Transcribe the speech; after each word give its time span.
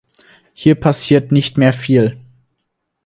Hier 0.55 0.73
passiert 0.73 1.31
nicht 1.31 1.59
mehr 1.59 1.73
viel. 1.73 2.17